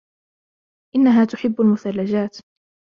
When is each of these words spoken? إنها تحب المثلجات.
إنها 0.95 1.25
تحب 1.25 1.61
المثلجات. 1.61 2.37